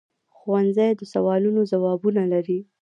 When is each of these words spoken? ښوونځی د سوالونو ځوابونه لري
ښوونځی 0.37 0.89
د 0.95 1.01
سوالونو 1.13 1.61
ځوابونه 1.71 2.21
لري 2.33 2.59